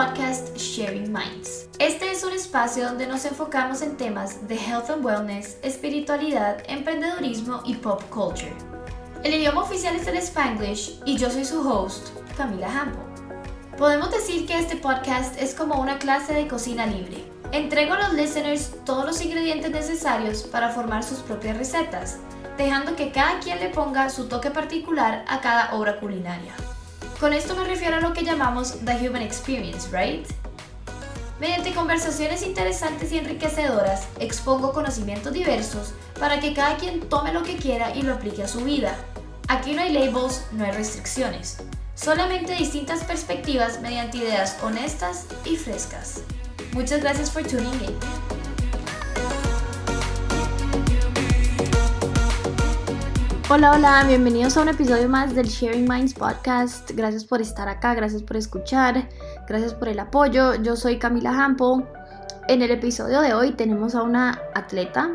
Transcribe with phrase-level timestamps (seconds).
[0.00, 1.68] podcast Sharing Minds.
[1.78, 7.60] Este es un espacio donde nos enfocamos en temas de health and wellness, espiritualidad, emprendedurismo
[7.66, 8.54] y pop culture.
[9.24, 13.00] El idioma oficial es el Spanglish y yo soy su host, Camila Hampo.
[13.76, 17.22] Podemos decir que este podcast es como una clase de cocina libre.
[17.52, 22.16] Entrego a los listeners todos los ingredientes necesarios para formar sus propias recetas,
[22.56, 26.54] dejando que cada quien le ponga su toque particular a cada obra culinaria.
[27.20, 30.26] Con esto me refiero a lo que llamamos The Human Experience, ¿right?
[31.38, 37.56] Mediante conversaciones interesantes y enriquecedoras, expongo conocimientos diversos para que cada quien tome lo que
[37.56, 38.96] quiera y lo aplique a su vida.
[39.48, 41.58] Aquí no hay labels, no hay restricciones,
[41.94, 46.22] solamente distintas perspectivas mediante ideas honestas y frescas.
[46.72, 48.39] Muchas gracias por tuning in.
[53.52, 56.92] Hola, hola, bienvenidos a un episodio más del Sharing Minds Podcast.
[56.92, 59.08] Gracias por estar acá, gracias por escuchar,
[59.48, 60.54] gracias por el apoyo.
[60.62, 61.84] Yo soy Camila Hampo.
[62.46, 65.10] En el episodio de hoy tenemos a una atleta.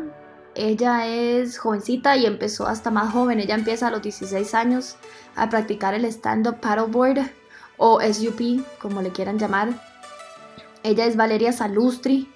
[0.54, 3.40] Ella es jovencita y empezó hasta más joven.
[3.40, 4.96] Ella empieza a los 16 años
[5.34, 7.30] a practicar el stand-up paddleboard
[7.78, 9.70] o SUP, como le quieran llamar.
[10.82, 12.30] Ella es Valeria Salustri.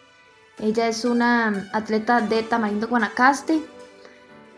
[0.60, 3.60] Ella es una atleta de Tamarindo Guanacaste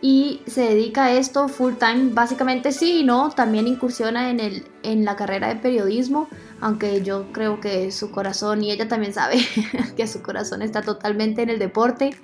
[0.04, 4.66] y se dedica a esto full time, básicamente sí y no, también incursiona en, el,
[4.82, 6.28] en la carrera de periodismo,
[6.60, 9.36] aunque yo creo que su corazón, y ella también sabe
[9.96, 12.16] que su corazón está totalmente en el deporte.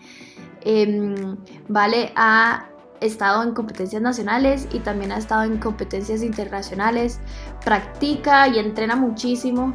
[0.62, 1.36] Em,
[1.68, 2.68] vale, ha
[3.00, 7.20] estado en competencias nacionales y también ha estado en competencias internacionales,
[7.64, 9.72] practica y entrena muchísimo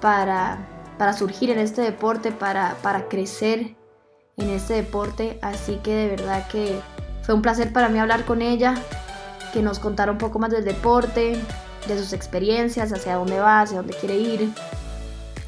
[0.00, 0.58] para,
[0.98, 3.76] para surgir en este deporte, para, para crecer
[4.36, 6.80] en este deporte, así que de verdad que
[7.26, 8.76] fue un placer para mí hablar con ella,
[9.52, 11.36] que nos contara un poco más del deporte,
[11.88, 14.48] de sus experiencias, hacia dónde va, hacia dónde quiere ir.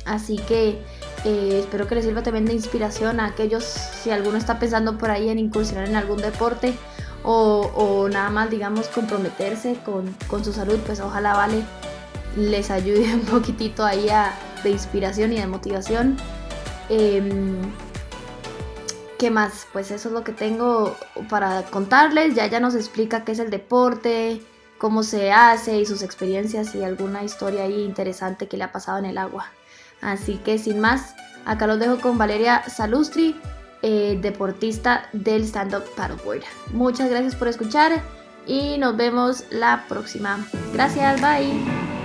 [0.05, 0.83] Así que
[1.25, 5.13] eh, espero que les sirva también de inspiración a aquellos, si alguno está pensando por
[5.13, 6.75] ahí en incursionar en algún deporte
[7.23, 11.63] o, nada más, digamos, comprometerse con, su salud, pues ojalá vale
[12.37, 14.09] les ayude un poquitito ahí
[14.65, 16.17] de inspiración y de motivación.
[16.89, 17.61] Em,
[19.19, 19.67] ¿Qué más?
[19.73, 20.97] Pues eso es lo que tengo
[21.29, 22.37] para contarles.
[22.37, 24.41] Ya ya nos explica qué es el deporte,
[24.79, 28.99] cómo se hace y sus experiencias y alguna historia ahí interesante que le ha pasado
[28.99, 29.51] en el agua.
[30.01, 33.35] Así que sin más, acá los dejo con Valeria Salustri,
[33.83, 36.45] eh, deportista del stand-up paddleboard.
[36.73, 38.01] Muchas gracias por escuchar
[38.47, 40.47] y nos vemos la próxima.
[40.73, 41.98] Gracias, bye.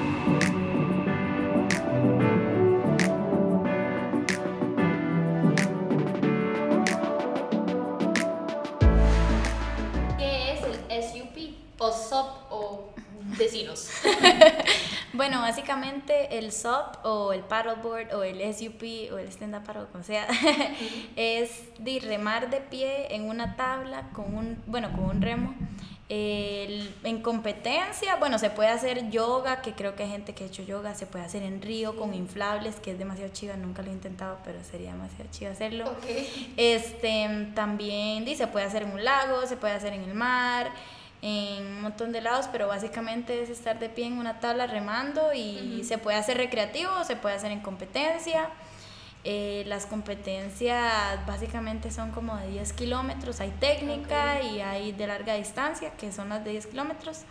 [13.43, 13.89] Vecinos.
[15.13, 20.03] bueno, básicamente el SUP o el paddleboard o el SUP o el stand-up paddle, como
[20.03, 20.27] sea,
[21.15, 25.55] es de remar de pie en una tabla con un, bueno, con un remo.
[26.09, 30.63] en competencia, bueno, se puede hacer yoga, que creo que hay gente que ha hecho
[30.63, 33.93] yoga, se puede hacer en río con inflables, que es demasiado chiva, nunca lo he
[33.93, 35.85] intentado, pero sería demasiado chiva hacerlo.
[36.57, 40.71] Este, también se puede hacer en un lago, se puede hacer en el mar
[41.25, 45.34] en un montón de lados, pero básicamente es estar de pie en una tabla remando
[45.34, 48.50] y se puede hacer recreativo, se puede hacer en competencia.
[49.25, 55.35] Eh, las competencias básicamente son como de 10 kilómetros, hay técnica y hay de larga
[55.35, 57.22] distancia, que son las de 10 kilómetros.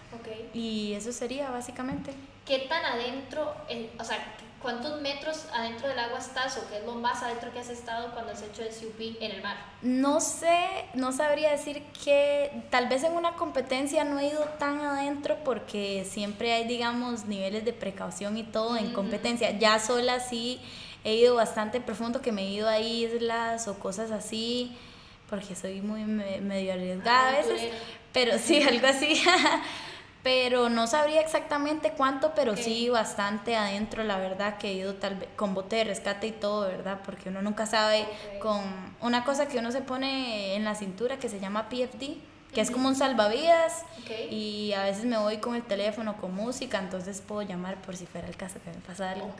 [0.54, 2.14] Y eso sería básicamente.
[2.46, 3.54] ¿Qué tan adentro,
[3.98, 4.16] o sea,
[4.62, 8.12] cuántos metros adentro del agua estás o qué es lo más adentro que has estado
[8.12, 9.56] cuando has hecho el CUP en el mar?
[9.82, 14.80] No sé, no sabría decir que tal vez en una competencia no he ido tan
[14.80, 19.50] adentro porque siempre hay, digamos, niveles de precaución y todo en competencia.
[19.58, 20.60] Ya sola sí
[21.04, 24.76] he ido bastante profundo, que me he ido a islas o cosas así,
[25.28, 27.70] porque soy muy medio arriesgada a veces,
[28.12, 29.22] pero sí, algo así.
[30.22, 35.16] Pero no sabría exactamente cuánto, pero sí bastante adentro, la verdad, que he ido tal
[35.16, 37.00] vez con bote de rescate y todo, ¿verdad?
[37.04, 38.06] Porque uno nunca sabe
[38.40, 38.60] con
[39.00, 42.18] una cosa que uno se pone en la cintura que se llama PFD,
[42.54, 43.84] que es como un salvavidas
[44.30, 48.06] y a veces me voy con el teléfono con música, entonces puedo llamar por si
[48.06, 49.34] fuera el caso que me pasa algo.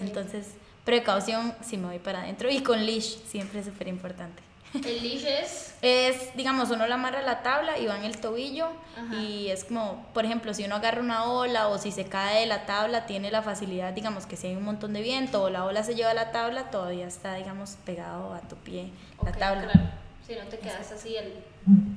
[0.00, 0.54] Entonces,
[0.84, 4.49] precaución si me voy para adentro y con leash siempre es súper importante.
[4.74, 5.74] ¿El leash es?
[5.82, 8.68] Es, digamos, uno la amarra a la tabla y va en el tobillo
[9.12, 12.46] y es como, por ejemplo, si uno agarra una ola o si se cae de
[12.46, 15.64] la tabla, tiene la facilidad, digamos, que si hay un montón de viento o la
[15.64, 18.90] ola se lleva a la tabla, todavía está, digamos, pegado a tu pie
[19.24, 19.72] la tabla.
[20.26, 21.32] Si no te quedas así el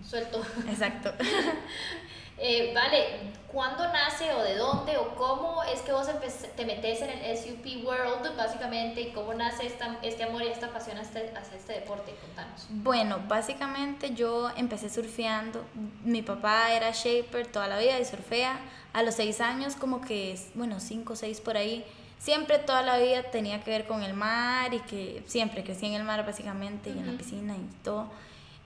[0.04, 0.42] suelto.
[0.68, 1.14] Exacto.
[2.38, 3.06] Eh, vale,
[3.48, 6.08] ¿cuándo nace o de dónde o cómo es que vos
[6.56, 10.70] te metes en el SUP World básicamente y cómo nace esta, este amor y esta
[10.70, 12.16] pasión hacia este, hacia este deporte?
[12.22, 12.66] Contanos.
[12.70, 15.64] Bueno, básicamente yo empecé surfeando.
[16.04, 18.60] Mi papá era shaper toda la vida y surfea.
[18.94, 21.86] A los seis años, como que, bueno, cinco o seis por ahí,
[22.20, 25.94] siempre toda la vida tenía que ver con el mar y que siempre crecí en
[25.94, 28.10] el mar básicamente y en la piscina y todo.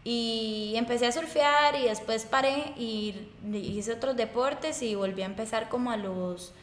[0.09, 3.13] Y empecé a surfear y después paré y
[3.51, 6.53] hice otros deportes y volví a empezar como a los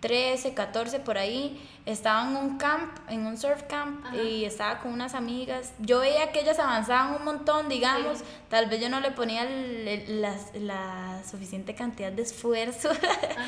[0.00, 1.66] 13, 14 por ahí.
[1.86, 5.72] Estaba en un camp, en un surf camp y estaba con unas amigas.
[5.78, 8.18] Yo veía que ellas avanzaban un montón, digamos.
[8.50, 12.90] Tal vez yo no le ponía la, la, suficiente cantidad de esfuerzo,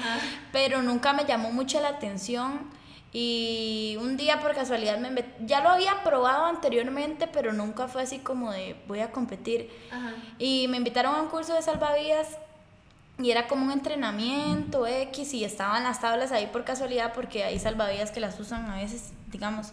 [0.52, 2.70] pero nunca me llamó mucho la atención
[3.16, 8.18] y un día por casualidad me ya lo había probado anteriormente, pero nunca fue así
[8.18, 9.70] como de voy a competir.
[10.36, 12.38] Y me invitaron a un curso de salvavidas
[13.22, 17.60] y era como un entrenamiento X y estaban las tablas ahí por casualidad porque hay
[17.60, 19.68] salvavidas que las usan a veces, digamos.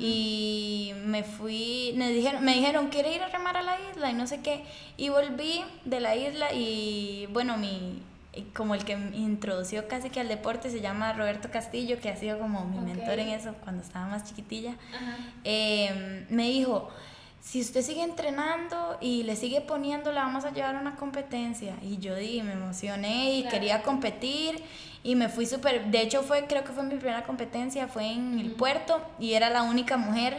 [0.00, 4.10] Y me fui, me dijeron, me dijeron, ¿quiere ir a remar a la isla?
[4.10, 4.64] Y no sé qué.
[4.96, 8.02] Y volví de la isla y bueno, mi,
[8.54, 12.16] como el que me introdució casi que al deporte se llama Roberto Castillo, que ha
[12.16, 14.76] sido como mi mentor en eso cuando estaba más chiquitilla,
[15.44, 16.88] em, me dijo,
[17.42, 21.74] si usted sigue entrenando y le sigue poniendo, la vamos a llevar a una competencia.
[21.82, 24.62] Y yo di, me emocioné y quería competir
[25.02, 28.38] y me fui súper, de hecho fue, creo que fue mi primera competencia, fue en
[28.38, 30.36] el puerto y era la única mujer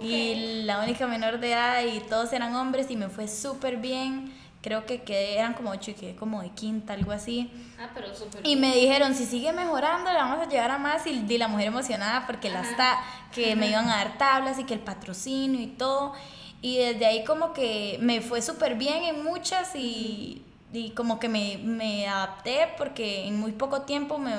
[0.00, 4.32] y la única menor de edad y todos eran hombres y me fue súper bien
[4.64, 7.50] creo que quedé, eran como ocho y quedé como de quinta, algo así.
[7.78, 11.06] Ah, pero súper Y me dijeron, si sigue mejorando, la vamos a llevar a más.
[11.06, 12.98] Y di la mujer emocionada porque la está,
[13.30, 16.14] que me iban a dar tablas y que el patrocinio y todo.
[16.62, 21.28] Y desde ahí como que me fue súper bien en muchas y, y como que
[21.28, 24.32] me, me, adapté porque en muy poco tiempo me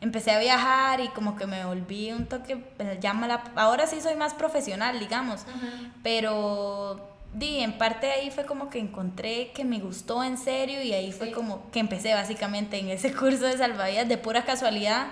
[0.00, 4.14] empecé a viajar y como que me volví un toque, pues, llama ahora sí soy
[4.14, 5.44] más profesional, digamos,
[6.04, 10.92] pero di, en parte ahí fue como que encontré que me gustó en serio y
[10.92, 15.08] ahí fue como que empecé básicamente en ese curso de salvavidas de pura casualidad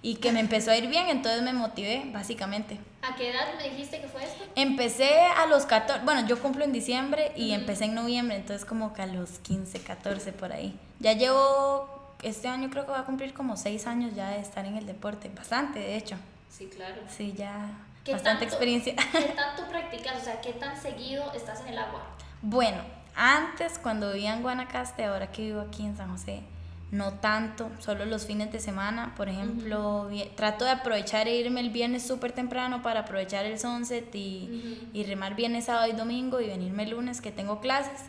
[0.00, 2.78] y que me empezó a ir bien, entonces me motivé básicamente.
[3.00, 4.44] ¿A qué edad me dijiste que fue esto?
[4.54, 8.92] Empecé a los 14, bueno, yo cumplo en diciembre y empecé en noviembre, entonces como
[8.92, 10.78] que a los 15, 14 por ahí.
[11.00, 14.66] Ya llevo, este año creo que va a cumplir como 6 años ya de estar
[14.66, 16.16] en el deporte, bastante de hecho.
[16.50, 17.00] Sí, claro.
[17.08, 17.70] Sí, ya
[18.12, 18.94] bastante experiencia.
[19.12, 20.20] ¿Qué tanto practicas?
[20.20, 22.02] O sea, ¿qué tan seguido estás en el agua?
[22.42, 22.82] Bueno,
[23.16, 26.42] antes cuando vivía en Guanacaste, ahora que vivo aquí en San José,
[26.90, 29.14] no tanto, solo los fines de semana.
[29.16, 34.14] Por ejemplo, trato de aprovechar e irme el viernes súper temprano para aprovechar el sunset
[34.14, 38.00] y, y, remar viernes, sábado y domingo y venirme el lunes que tengo clases.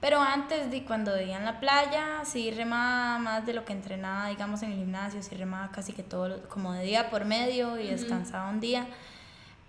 [0.00, 4.28] Pero antes de cuando vivía en la playa, sí remaba más de lo que entrenaba,
[4.28, 7.86] digamos, en el gimnasio, sí remaba casi que todo, como de día por medio y
[7.86, 8.86] descansaba un día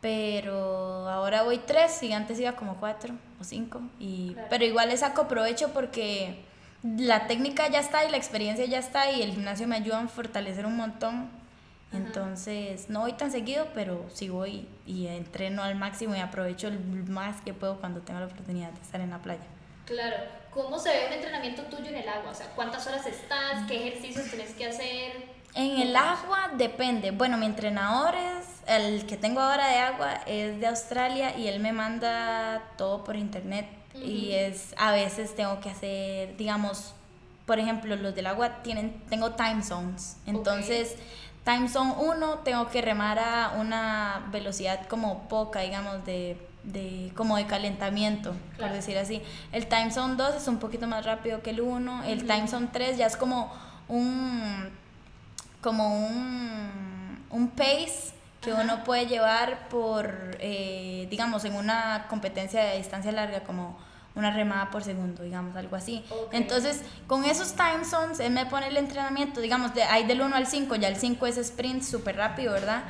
[0.05, 3.81] pero ahora voy tres y antes iba como cuatro o cinco.
[3.99, 6.45] Y, Pero igual le saco provecho porque
[6.83, 10.07] la técnica ya está y la experiencia ya está y el gimnasio me ayuda a
[10.07, 11.27] fortalecer un montón.
[11.91, 16.77] Entonces, no voy tan seguido, pero sí voy y entreno al máximo y aprovecho el
[17.09, 19.47] más que puedo cuando tengo la oportunidad de estar en la playa.
[19.87, 20.17] Claro.
[20.51, 22.29] ¿Cómo se ve un entrenamiento tuyo en el agua?
[22.29, 23.65] O sea, ¿cuántas horas estás?
[23.67, 25.34] ¿Qué ejercicios tienes que hacer?
[25.55, 27.11] En el agua depende.
[27.11, 31.61] Bueno, mi entrenador es, el que tengo ahora de agua es de Australia y él
[31.61, 33.65] me manda todo por internet.
[33.95, 36.93] Y es, a veces tengo que hacer, digamos,
[37.45, 40.17] por ejemplo, los del agua tienen, tengo time zones.
[40.25, 40.97] Entonces,
[41.45, 47.37] time zone 1 tengo que remar a una velocidad como poca, digamos, de, de como
[47.37, 49.21] de calentamiento, por decir así.
[49.53, 52.03] El time zone 2 es un poquito más rápido que el 1.
[52.03, 53.53] El time zone 3 ya es como
[53.87, 54.69] un
[55.65, 62.77] como un, un pace que uno puede llevar por, eh, digamos, en una competencia de
[62.77, 63.75] distancia larga, como
[64.15, 66.03] una remada por segundo, digamos, algo así.
[66.31, 70.35] Entonces, con esos time zones, él me pone el entrenamiento, digamos, de, hay del 1
[70.35, 72.83] al 5, ya el 5 es sprint súper rápido, ¿verdad?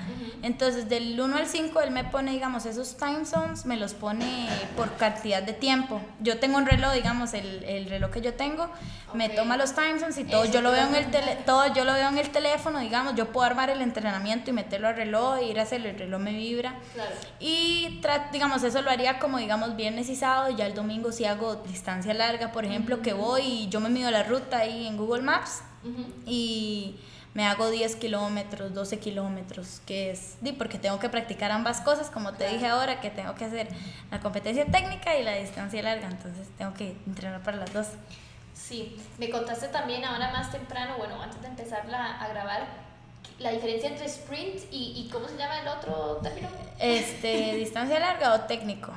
[0.44, 4.48] Entonces, del 1 al 5, él me pone, digamos, esos time zones, me los pone
[4.78, 6.00] por cantidad de tiempo.
[6.22, 8.70] Yo tengo un reloj, digamos, el, el reloj que yo tengo,
[9.16, 11.86] me toma los time zones y todo yo, lo veo en el tele, todo yo
[11.86, 15.38] lo veo en el teléfono, digamos, yo puedo armar el entrenamiento y meterlo al reloj,
[15.38, 16.76] e ir a hacerlo, el reloj me vibra.
[16.94, 17.12] Claro.
[17.40, 18.02] Y,
[18.32, 22.14] digamos, eso lo haría como, digamos, viernes y sábado, ya el domingo si hago distancia
[22.14, 25.62] larga, por ejemplo, que voy y yo me mido la ruta ahí en Google Maps
[26.26, 26.96] y
[27.34, 32.10] me hago 10 kilómetros, 12 kilómetros, que es, di, porque tengo que practicar ambas cosas,
[32.10, 33.68] como te dije ahora, que tengo que hacer
[34.10, 37.88] la competencia técnica y la distancia larga, entonces tengo que entrenar para las dos.
[38.54, 42.86] Sí, me contaste también ahora más temprano, bueno, antes de empezar a grabar,
[43.40, 46.48] la diferencia entre sprint y, y, ¿cómo se llama el otro término?
[46.80, 48.94] Este, distancia larga o técnico.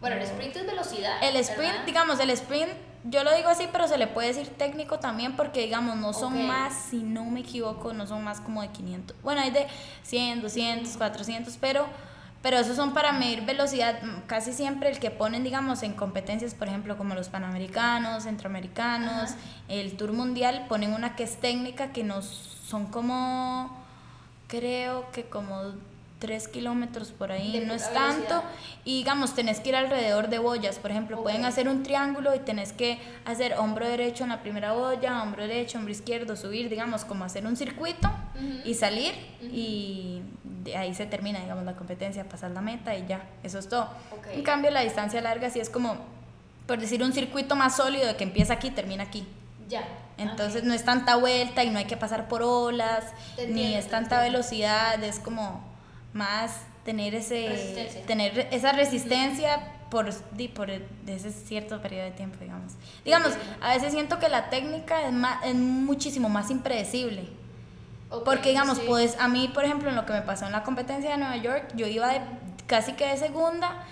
[0.00, 1.16] Bueno, el sprint es velocidad.
[1.22, 2.70] El sprint, digamos, el sprint,
[3.04, 6.46] yo lo digo así, pero se le puede decir técnico también porque, digamos, no son
[6.46, 9.16] más, si no me equivoco, no son más como de 500.
[9.22, 9.66] Bueno, hay de
[10.02, 11.86] 100, 200, 400, pero,
[12.42, 13.98] pero esos son para medir velocidad.
[14.26, 19.30] Casi siempre el que ponen, digamos, en competencias, por ejemplo, como los panamericanos, centroamericanos,
[19.68, 22.26] el Tour Mundial, ponen una que es técnica que nos
[22.66, 23.70] son como,
[24.48, 25.72] creo que como
[26.18, 28.42] 3 kilómetros por ahí, no es tanto.
[28.84, 30.78] Y digamos, tenés que ir alrededor de boyas.
[30.78, 34.72] Por ejemplo, pueden hacer un triángulo y tenés que hacer hombro derecho en la primera
[34.72, 38.10] boya, hombro derecho, hombro izquierdo, subir, digamos, como hacer un circuito
[38.64, 39.14] y salir.
[39.42, 40.22] Y
[40.64, 43.88] de ahí se termina, digamos, la competencia, pasar la meta y ya, eso es todo.
[44.32, 45.96] En cambio, la distancia larga sí es como,
[46.66, 49.26] por decir, un circuito más sólido de que empieza aquí, termina aquí.
[49.68, 49.86] Ya.
[50.18, 53.04] Entonces no es tanta vuelta y no hay que pasar por olas,
[53.48, 55.75] ni es tanta velocidad, es como
[56.16, 60.12] más tener ese tener esa resistencia por,
[60.54, 62.72] por ese cierto periodo de tiempo, digamos.
[63.04, 67.28] Digamos, a veces siento que la técnica es, más, es muchísimo más impredecible.
[68.24, 71.10] porque, digamos, pues a mí, por ejemplo, en lo que me pasó en la competencia
[71.10, 72.20] de Nueva York, yo iba de,
[72.66, 73.84] casi que de segunda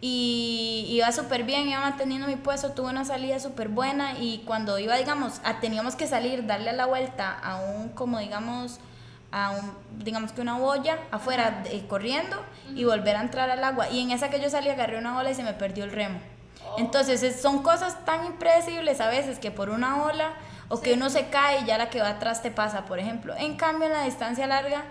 [0.00, 4.78] y iba súper bien, iba manteniendo mi puesto, tuve una salida súper buena y cuando
[4.78, 8.80] iba, digamos, a, teníamos que salir, darle la vuelta a un, como digamos,
[9.32, 9.72] a un,
[10.04, 12.36] digamos que una boya afuera corriendo
[12.74, 13.88] y volver a entrar al agua.
[13.88, 16.20] Y en esa que yo salí agarré una ola y se me perdió el remo.
[16.70, 16.76] Oh.
[16.78, 20.34] Entonces son cosas tan impredecibles a veces que por una ola
[20.68, 23.34] o que uno se cae y ya la que va atrás te pasa, por ejemplo.
[23.36, 24.84] En cambio en la distancia larga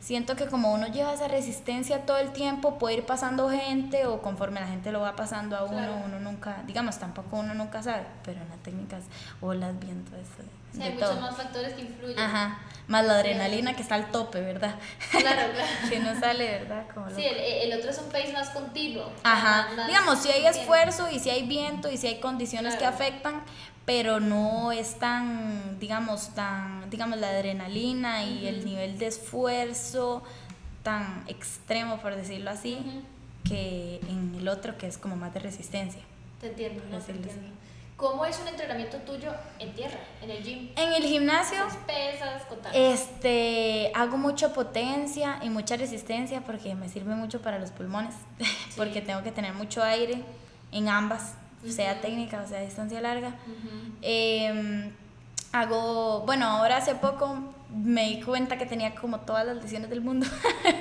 [0.00, 4.22] siento que como uno lleva esa resistencia todo el tiempo, puede ir pasando gente o
[4.22, 8.04] conforme la gente lo va pasando a uno, uno nunca, digamos, tampoco uno nunca sabe,
[8.24, 9.04] pero en las técnicas,
[9.40, 10.48] olas, viento, eso.
[10.72, 12.18] Sí, hay muchos más factores que influyen.
[12.18, 14.76] Ajá, más la adrenalina que está al tope, ¿verdad?
[15.10, 15.88] Claro, claro.
[15.88, 16.86] que no sale, ¿verdad?
[16.94, 19.10] Como sí, el, el, otro es un pace más continuo.
[19.24, 23.42] Ajá, digamos, si hay esfuerzo y si hay viento y si hay condiciones que afectan,
[23.84, 30.22] pero no es tan, digamos, tan, digamos, la adrenalina y el nivel de esfuerzo
[30.82, 32.78] tan extremo, por decirlo así,
[33.44, 36.00] que en el otro que es como más de resistencia.
[36.40, 37.48] Te entiendo, no, te entiendo.
[37.96, 40.68] ¿Cómo es un entrenamiento tuyo en tierra, en el gym?
[40.76, 41.58] En el gimnasio.
[41.86, 42.42] pesas?
[42.74, 48.14] Este, hago mucha potencia y mucha resistencia porque me sirve mucho para los pulmones,
[48.76, 50.22] porque tengo que tener mucho aire
[50.72, 51.36] en ambas
[51.70, 53.34] sea técnica o sea distancia larga.
[54.02, 54.92] Em,
[55.52, 60.00] hago, bueno, ahora hace poco me di cuenta que tenía como todas las lesiones del
[60.00, 60.26] mundo.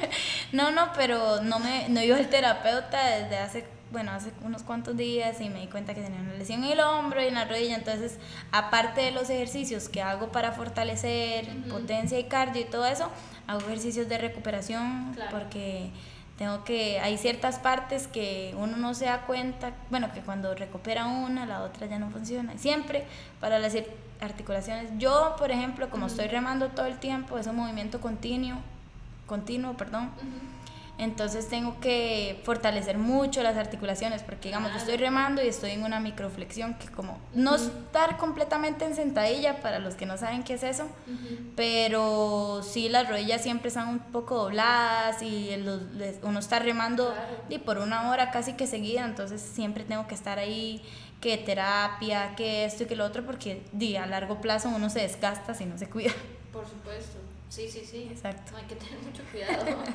[0.51, 4.97] no, no, pero no me no iba al terapeuta desde hace, bueno, hace unos cuantos
[4.97, 7.45] días y me di cuenta que tenía una lesión en el hombro y en la
[7.45, 7.75] rodilla.
[7.77, 8.17] Entonces,
[8.51, 13.09] aparte de los ejercicios que hago para fortalecer potencia y cardio y todo eso,
[13.47, 15.91] hago ejercicios de recuperación porque
[16.37, 21.05] tengo que, hay ciertas partes que uno no se da cuenta, bueno, que cuando recupera
[21.05, 22.57] una, la otra ya no funciona.
[22.57, 23.05] Siempre
[23.39, 23.77] para las
[24.19, 28.57] articulaciones, yo, por ejemplo, como estoy remando todo el tiempo, es un movimiento continuo,
[29.25, 30.11] continuo, perdón.
[30.97, 35.83] Entonces tengo que fortalecer mucho las articulaciones porque digamos yo estoy remando y estoy en
[35.83, 40.53] una microflexión que como no estar completamente en sentadilla para los que no saben qué
[40.53, 40.87] es eso,
[41.57, 45.49] pero sí las rodillas siempre están un poco dobladas y
[46.23, 47.13] uno está remando
[47.49, 50.81] y por una hora casi que seguida, entonces siempre tengo que estar ahí
[51.19, 55.01] que terapia, que esto y que lo otro porque di, a largo plazo uno se
[55.01, 56.13] desgasta si no se cuida.
[56.53, 57.24] Por supuesto.
[57.55, 58.09] Sí, sí, sí.
[58.11, 58.57] Exacto.
[58.57, 59.65] hay que tener mucho cuidado.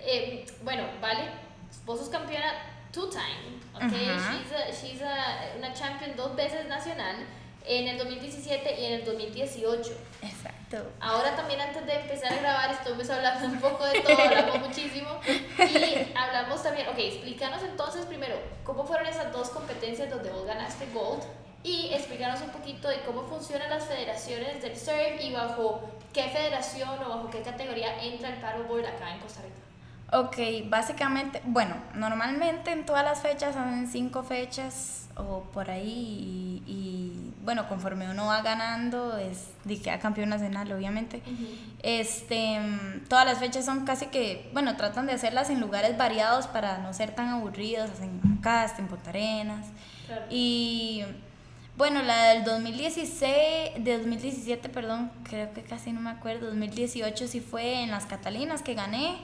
[0.00, 1.30] eh, bueno, vale,
[1.84, 2.52] vos sos campeona
[2.92, 3.92] two time, ¿ok?
[3.92, 7.16] She's, a, she's a, una champion dos veces nacional
[7.66, 9.90] en el 2017 y en el 2018.
[10.22, 10.92] Exacto.
[11.00, 15.18] Ahora también antes de empezar a grabar estuvimos hablando un poco de todo, hablamos muchísimo
[15.26, 20.86] y hablamos también, ok, explícanos entonces primero, ¿cómo fueron esas dos competencias donde vos ganaste
[20.94, 21.24] gold?
[21.64, 25.80] Y explícanos un poquito de cómo funcionan las federaciones del surf y bajo
[26.12, 29.62] qué federación o bajo qué categoría entra el paddleboard acá en Costa Rica.
[30.14, 37.32] Ok, básicamente, bueno, normalmente en todas las fechas hacen cinco fechas o por ahí y,
[37.42, 41.22] bueno, conforme uno va ganando es de que campeón nacional, obviamente.
[41.82, 42.60] Este,
[43.08, 46.92] todas las fechas son casi que, bueno, tratan de hacerlas en lugares variados para no
[46.92, 49.66] ser tan aburridos, hacen acá, en Punta Arenas.
[50.28, 51.04] Y
[51.74, 57.40] Bueno, la del 2016, de 2017, perdón, creo que casi no me acuerdo, 2018 sí
[57.40, 59.16] fue en las Catalinas que gané.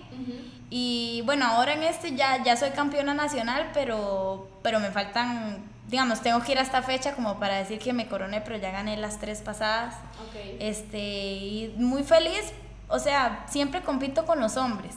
[0.71, 6.23] Y bueno, ahora en este ya, ya soy campeona nacional, pero, pero me faltan, digamos,
[6.23, 8.97] tengo que ir a esta fecha como para decir que me coroné, pero ya gané
[8.97, 9.95] las tres pasadas.
[10.59, 12.52] Este, y muy feliz,
[12.88, 14.95] o sea, siempre compito con los hombres.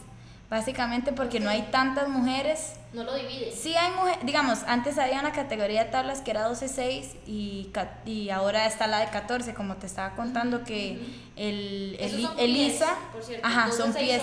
[0.52, 2.74] Básicamente porque no hay tantas mujeres.
[2.92, 3.54] No lo divide.
[3.54, 7.72] Sí hay mujeres, digamos, antes había una categoría de tablas que era 12-6 y,
[8.06, 11.00] y ahora está la de 14, como te estaba contando que
[11.38, 12.98] el, el, Elisa,
[13.44, 14.22] ajá, son pies,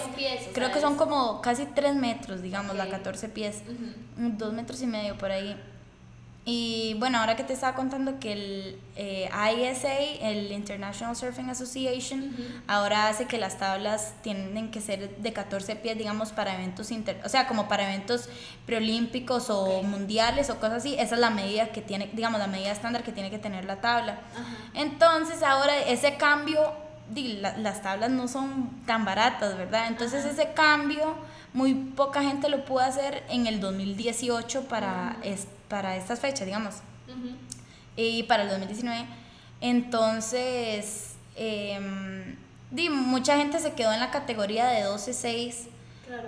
[0.53, 3.63] creo que son como casi 3 metros, digamos, la 14 pies,
[4.19, 5.59] 2 metros y medio por ahí.
[6.51, 12.35] Y bueno, ahora que te estaba contando que el eh, ISA, el International Surfing Association,
[12.67, 17.21] ahora hace que las tablas tienen que ser de 14 pies, digamos, para eventos inter,
[17.23, 18.31] o sea, como para eventos
[18.65, 20.95] preolímpicos o mundiales o cosas así.
[20.95, 23.83] Esa es la medida que tiene, digamos, la medida estándar que tiene que tener la
[23.83, 24.21] tabla.
[24.73, 26.73] Entonces, ahora ese cambio,
[27.59, 29.89] las tablas no son tan baratas, ¿verdad?
[29.89, 31.15] Entonces, ese cambio,
[31.53, 35.19] muy poca gente lo pudo hacer en el 2018 para
[35.69, 36.77] para estas fechas, digamos.
[37.97, 39.07] Y para el 2019.
[39.61, 41.81] Entonces, eh,
[42.91, 45.69] mucha gente se quedó en la categoría de 12-6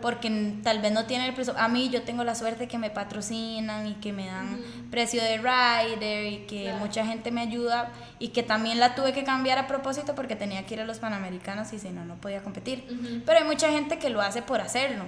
[0.02, 1.54] porque tal vez no tiene el precio.
[1.56, 5.38] A mí yo tengo la suerte que me patrocinan y que me dan precio de
[5.38, 9.66] rider y que mucha gente me ayuda y que también la tuve que cambiar a
[9.66, 12.84] propósito porque tenía que ir a los Panamericanos y si no, no podía competir.
[13.24, 15.04] Pero hay mucha gente que lo hace por hacerlo.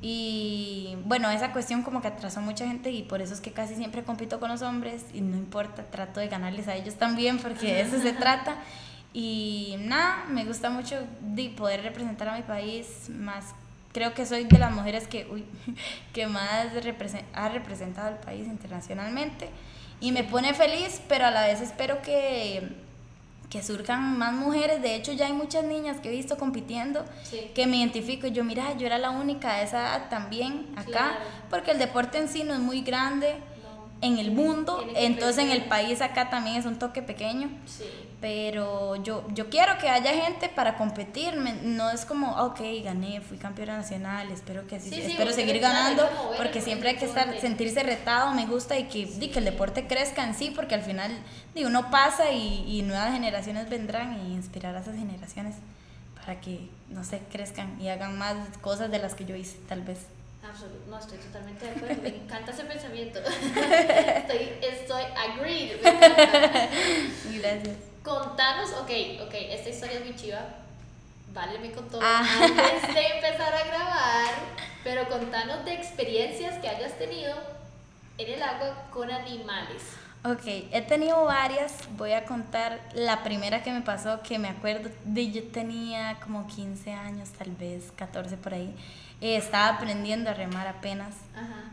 [0.00, 3.74] Y bueno, esa cuestión como que atrasó mucha gente y por eso es que casi
[3.74, 7.74] siempre compito con los hombres y no importa, trato de ganarles a ellos también porque
[7.74, 8.56] de eso se trata.
[9.12, 13.54] Y nada, me gusta mucho de poder representar a mi país, más
[13.92, 15.44] creo que soy de las mujeres que, uy,
[16.12, 16.70] que más
[17.32, 19.48] ha representado al país internacionalmente
[20.00, 22.68] y me pone feliz, pero a la vez espero que
[23.50, 24.82] que surjan más mujeres.
[24.82, 27.04] De hecho, ya hay muchas niñas que he visto compitiendo
[27.54, 28.26] que me identifico.
[28.26, 31.18] Y yo, mira, yo era la única de esa edad también acá,
[31.50, 33.36] porque el deporte en sí no es muy grande
[34.00, 37.50] en el mundo, entonces en el país acá también es un toque pequeño.
[37.66, 37.84] Sí.
[38.20, 43.38] Pero yo, yo quiero que haya gente para competir, no es como, ok, gané, fui
[43.38, 48.34] campeona nacional, espero que así, espero seguir ganando, porque siempre hay que estar, sentirse retado,
[48.34, 51.12] me gusta y que, que el deporte crezca en sí, porque al final
[51.54, 55.54] digo, uno pasa y, y nuevas generaciones vendrán y inspirar a esas generaciones
[56.16, 59.82] para que, no sé, crezcan y hagan más cosas de las que yo hice, tal
[59.82, 59.98] vez.
[60.48, 62.02] Absolutamente, no, estoy totalmente de acuerdo.
[62.02, 63.18] Me encanta ese pensamiento.
[63.20, 65.76] estoy, estoy agreed.
[65.82, 67.76] Gracias.
[68.02, 68.90] Contanos, ok,
[69.26, 70.40] ok, esta historia es muy chiva.
[71.34, 72.24] Vale, me contó ah.
[72.40, 74.34] antes de empezar a grabar.
[74.82, 77.36] Pero contanos de experiencias que hayas tenido
[78.16, 79.82] en el agua con animales.
[80.24, 81.74] Ok, he tenido varias.
[81.96, 86.46] Voy a contar la primera que me pasó, que me acuerdo de yo tenía como
[86.46, 88.74] 15 años, tal vez 14 por ahí.
[89.20, 91.14] Eh, estaba aprendiendo a remar apenas.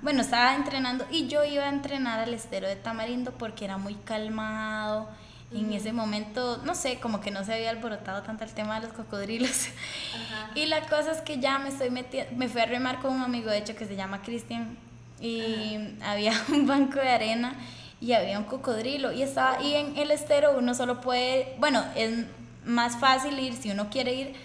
[0.01, 3.95] Bueno, estaba entrenando y yo iba a entrenar al estero de Tamarindo porque era muy
[3.95, 5.10] calmado.
[5.51, 8.88] En ese momento, no sé, como que no se había alborotado tanto el tema de
[8.88, 9.67] los cocodrilos.
[10.55, 13.21] Y la cosa es que ya me estoy metiendo, me fui a remar con un
[13.21, 14.77] amigo, de hecho, que se llama Cristian.
[15.21, 17.55] Y había un banco de arena
[18.01, 19.12] y había un cocodrilo.
[19.13, 22.25] Y estaba, y en el estero uno solo puede, bueno, es
[22.65, 24.36] más fácil ir si uno quiere ir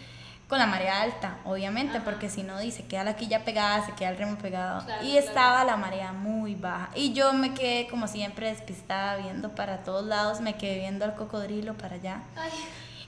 [0.50, 4.10] con la marea alta, obviamente, porque si no, dice, queda la quilla pegada, se queda
[4.10, 4.84] el remo pegado.
[5.00, 6.90] y estaba la marea muy baja.
[6.96, 11.14] Y yo me quedé, como siempre, despistada, viendo para todos lados, me quedé viendo al
[11.14, 12.22] cocodrilo para allá.
[12.36, 12.50] Ay.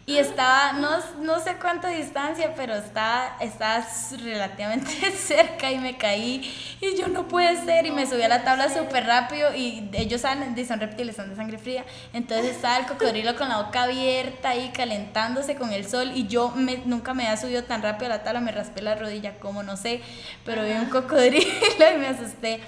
[0.05, 3.87] Y estaba, no, no sé cuánta distancia, pero estaba, estaba
[4.21, 6.53] relativamente cerca y me caí.
[6.81, 7.87] Y yo no puede ser.
[7.87, 9.55] Y me subí a la tabla súper rápido.
[9.55, 11.85] Y ellos salen, son reptiles, son de sangre fría.
[12.13, 16.11] Entonces estaba el cocodrilo con la boca abierta ahí calentándose con el sol.
[16.15, 18.41] Y yo me, nunca me había subido tan rápido a la tabla.
[18.41, 20.01] Me raspé la rodilla, como no sé.
[20.45, 21.47] Pero vi un cocodrilo
[21.95, 22.61] y me asusté.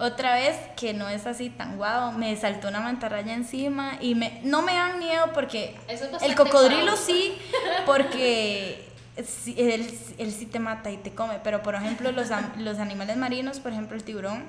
[0.00, 4.40] Otra vez, que no es así tan guau, me saltó una mantarraya encima y me,
[4.44, 5.76] no me dan miedo porque
[6.22, 7.36] el cocodrilo sí,
[7.86, 13.16] porque él, él, sí te mata y te come, pero por ejemplo los, los animales
[13.16, 14.44] marinos, por ejemplo el tiburón,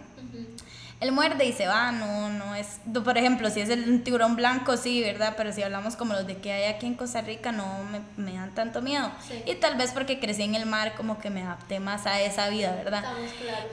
[1.01, 4.75] él muerde y se va, no, no es, por ejemplo, si es el tiburón blanco,
[4.75, 5.33] sí, ¿verdad?
[5.37, 8.37] Pero si hablamos como los de que hay aquí en Costa Rica, no me, me
[8.37, 9.09] dan tanto miedo.
[9.45, 12.49] Y tal vez porque crecí en el mar, como que me adapté más a esa
[12.49, 13.05] vida, ¿verdad?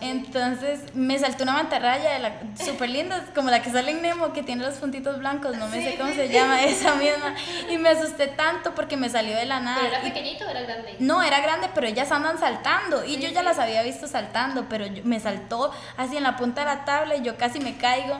[0.01, 4.65] Entonces me saltó una mantarraya súper linda, como la que sale en Nemo, que tiene
[4.65, 7.35] los puntitos blancos, no me sé cómo se llama, esa misma.
[7.69, 9.79] Y me asusté tanto porque me salió de la nada.
[9.81, 10.95] ¿Pero era pequeñito o era grande?
[11.01, 13.05] No, era grande, pero ellas andan saltando.
[13.05, 16.67] Y yo ya las había visto saltando, pero me saltó así en la punta de
[16.67, 18.19] la tabla yo casi me caigo.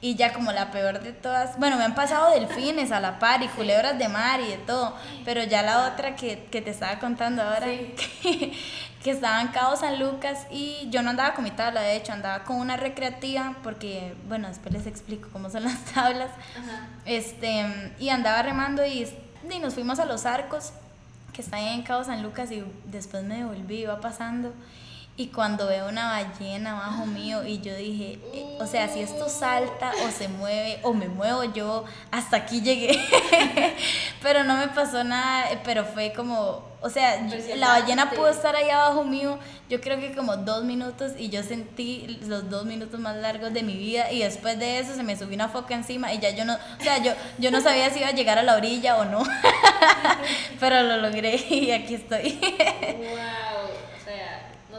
[0.00, 3.42] Y ya como la peor de todas, bueno, me han pasado delfines a la par
[3.42, 6.98] y culebras de mar y de todo, pero ya la otra que, que te estaba
[6.98, 7.66] contando ahora,
[8.22, 8.52] que,
[9.02, 12.12] que estaba en Cabo San Lucas y yo no andaba con mi tabla, de hecho
[12.12, 16.30] andaba con una recreativa porque, bueno, después les explico cómo son las tablas,
[17.04, 19.06] este y andaba remando y,
[19.50, 20.72] y nos fuimos a los arcos
[21.34, 24.52] que están en Cabo San Lucas y después me devolví, iba pasando
[25.16, 29.28] y cuando veo una ballena abajo mío y yo dije, eh, o sea, si esto
[29.28, 32.98] salta o se mueve o me muevo yo, hasta aquí llegué.
[34.22, 37.24] pero no me pasó nada, eh, pero fue como, o sea,
[37.54, 39.38] la ballena pudo estar ahí abajo mío,
[39.70, 43.62] yo creo que como dos minutos y yo sentí los dos minutos más largos de
[43.62, 46.44] mi vida y después de eso se me subió una foca encima y ya yo
[46.44, 49.04] no, o sea, yo, yo no sabía si iba a llegar a la orilla o
[49.04, 49.22] no,
[50.58, 52.40] pero lo logré y aquí estoy.
[52.42, 53.53] wow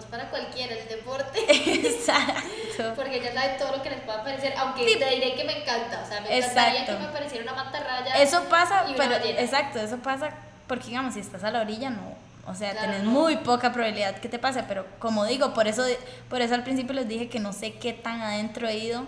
[0.03, 1.39] para cualquiera el deporte.
[1.49, 2.93] Exacto.
[2.95, 6.01] Porque ya saben todo lo que les pueda parecer, aunque te diré que me encanta,
[6.03, 8.21] o sea, me encantaría que me pareciera una mantarraya.
[8.21, 10.31] Eso pasa, pero exacto, eso pasa
[10.67, 14.29] porque digamos, si estás a la orilla no o sea, tenés muy poca probabilidad que
[14.29, 15.83] te pase, pero como digo, por eso,
[16.29, 19.03] por eso al principio les dije que no sé qué tan adentro he ido,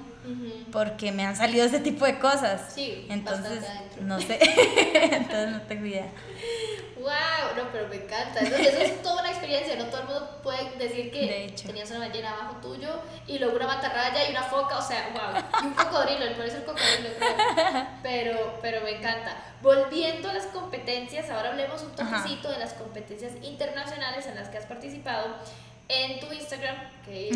[0.71, 2.73] porque me han salido ese tipo de cosas.
[2.73, 3.63] Sí, entonces
[4.01, 4.39] no sé,
[5.11, 6.11] entonces no tengo idea.
[7.07, 7.55] ¡Wow!
[7.55, 8.41] No, pero me encanta.
[8.41, 9.75] Eso, es toda una experiencia.
[9.77, 12.89] No todo el mundo puede decir que tenías una ballena abajo tuyo
[13.27, 14.77] y luego una matarraya y una foca.
[14.77, 15.41] O sea, ¡wow!
[15.63, 17.09] Y un cocodrilo, el es el cocodrilo.
[18.03, 19.37] Pero, pero me encanta.
[19.61, 24.57] Volviendo a las competencias, ahora hablemos un toquecito de las competencias internacionales en las que
[24.57, 25.35] has participado.
[25.89, 27.31] En tu Instagram, que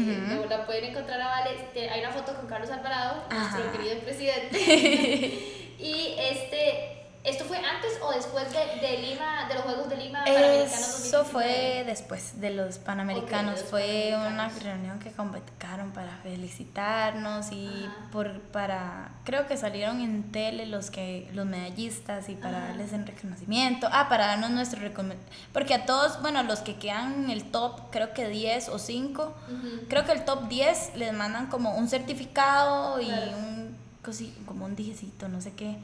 [0.49, 4.57] la pueden encontrar a Vale, hay una foto con Carlos Alvarado, nuestro querido presidente.
[5.79, 10.23] y este ¿Esto fue antes o después de, de, Lima, de los Juegos de Lima
[10.23, 13.61] Panamericanos Eso fue después de los Panamericanos.
[13.63, 17.69] fue una reunión que convocaron para felicitarnos y
[18.11, 23.05] por para creo que salieron en tele los que los medallistas y para darles el
[23.05, 23.87] reconocimiento.
[23.91, 25.31] Ah, para darnos nuestro reconocimiento.
[25.53, 29.33] Porque a todos, bueno, los que quedan en el top, creo que 10 o 5,
[29.89, 33.79] creo que el top 10 les mandan como un certificado y un
[34.47, 35.77] como un dijecito, no sé qué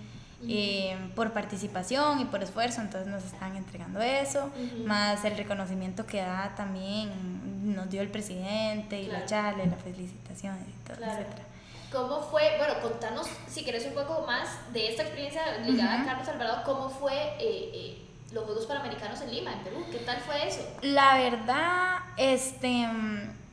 [0.47, 4.51] eh, por participación y por esfuerzo, entonces nos están entregando eso,
[4.85, 10.57] más el reconocimiento que da también nos dio el presidente y la charla, la felicitación
[10.67, 11.43] y todo, etcétera.
[11.91, 12.57] ¿Cómo fue?
[12.57, 16.89] Bueno, contanos si querés un poco más de esta experiencia ligada a Carlos Alvarado, ¿cómo
[16.89, 18.01] fue eh, eh,
[18.33, 19.85] los Juegos Panamericanos en Lima, en Perú?
[19.91, 20.61] ¿Qué tal fue eso?
[20.81, 22.87] La verdad, este,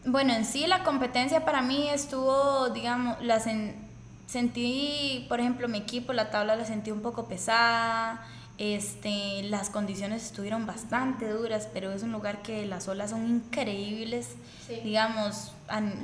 [0.05, 3.84] bueno, en sí la competencia para mí estuvo, digamos, las en,
[4.27, 10.25] Sentí, por ejemplo, mi equipo, la tabla la sentí un poco pesada, este, las condiciones
[10.25, 14.37] estuvieron bastante duras, pero es un lugar que las olas son increíbles,
[14.85, 15.53] digamos,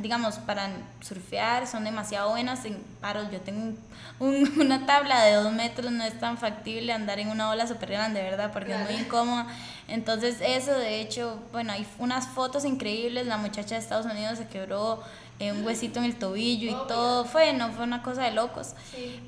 [0.03, 0.69] digamos, para
[1.01, 3.31] surfear son demasiado buenas en paros.
[3.31, 3.75] Yo tengo
[4.19, 8.21] una tabla de dos metros, no es tan factible andar en una ola súper grande,
[8.21, 8.51] ¿verdad?
[8.53, 9.47] Porque es muy incómoda.
[9.87, 14.49] Entonces eso, de hecho, bueno, hay unas fotos increíbles, la muchacha de Estados Unidos se
[14.49, 15.03] quebró
[15.41, 18.75] un huesito en el tobillo y todo fue, no fue una cosa de locos.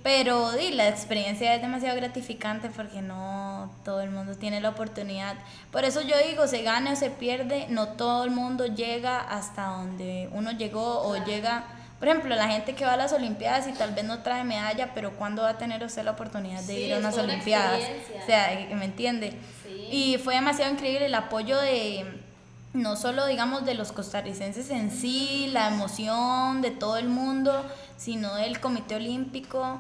[0.03, 5.37] Pero di, la experiencia es demasiado gratificante porque no todo el mundo tiene la oportunidad.
[5.71, 9.67] Por eso yo digo, se gane o se pierde, no todo el mundo llega hasta
[9.67, 11.65] donde uno llegó o llega...
[11.99, 14.93] Por ejemplo, la gente que va a las Olimpiadas y tal vez no trae medalla,
[14.93, 17.81] pero ¿cuándo va a tener usted la oportunidad de ir a unas Olimpiadas?
[18.21, 19.33] O sea, ¿me entiende?
[19.89, 22.05] Y fue demasiado increíble el apoyo de,
[22.75, 27.65] no solo digamos de los costarricenses en sí, la emoción de todo el mundo,
[27.97, 29.79] sino del Comité Olímpico.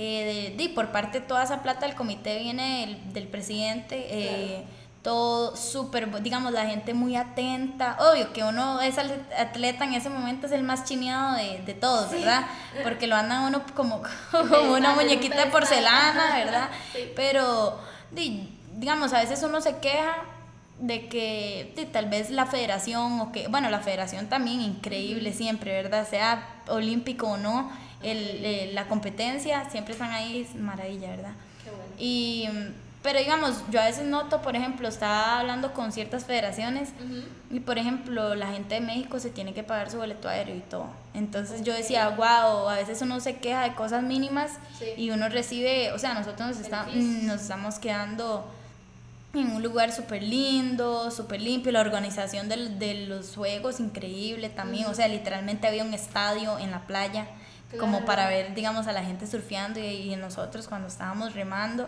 [0.00, 4.64] Eh, de, por parte de toda esa plata el comité viene del, presidente, eh,
[5.02, 7.96] todo súper, digamos, la gente muy atenta.
[7.98, 12.12] Obvio que uno es atleta en ese momento, es el más chineado de, de todos,
[12.12, 12.46] ¿verdad?
[12.84, 16.68] Porque lo andan uno como, como una muñequita de porcelana, ¿verdad?
[17.16, 17.80] Pero,
[18.12, 20.14] digamos, a veces uno se queja
[20.80, 26.08] de que tal vez la federación o que, bueno, la federación también increíble siempre, ¿verdad?
[26.08, 27.70] Sea olímpico o no,
[28.02, 31.32] el, la competencia siempre están ahí, maravilla, ¿verdad?
[31.64, 31.92] Qué bueno.
[31.98, 32.48] Y,
[33.02, 36.90] pero digamos, yo a veces noto, por ejemplo, estaba hablando con ciertas federaciones
[37.50, 40.60] y, por ejemplo, la gente de México se tiene que pagar su boleto aéreo y
[40.60, 40.88] todo.
[41.14, 44.58] Entonces yo decía, wow, a veces uno se queja de cosas mínimas
[44.96, 48.52] y uno recibe, o sea, nosotros nos, está, nos estamos quedando
[49.40, 54.86] en un lugar súper lindo, súper limpio, la organización de, de, los juegos increíble también,
[54.86, 57.26] o sea, literalmente había un estadio en la playa
[57.78, 61.86] como para ver, digamos, a la gente surfeando y, nosotros cuando estábamos remando,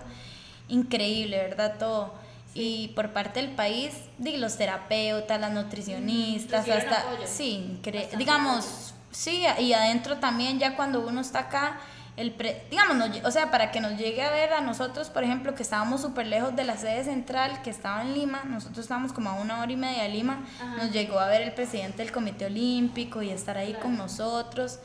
[0.68, 1.76] increíble, ¿verdad?
[1.78, 2.14] Todo.
[2.52, 7.80] Y por parte del país, los terapeutas, las nutricionistas, hasta, sí,
[8.18, 11.80] digamos, Sí, y adentro también ya cuando uno está acá,
[12.20, 12.36] el
[12.70, 16.02] digamos, o sea, para que nos llegue a ver a nosotros, por ejemplo, que estábamos
[16.02, 19.60] súper lejos de la sede central, que estaba en Lima, nosotros estábamos como a una
[19.60, 20.44] hora y media de Lima,
[20.76, 24.80] nos llegó a ver el presidente del Comité Olímpico y estar ahí con nosotros.